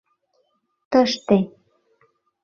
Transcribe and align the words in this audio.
Тыште! 0.91 1.37